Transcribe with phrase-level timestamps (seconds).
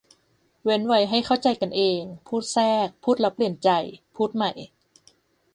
[0.63, 3.69] เว้นไว้ให้เข้าใจกันเอง พูดแทรก พูดแล้วเปลี่ยนใจ
[4.15, 4.51] พูดใหม่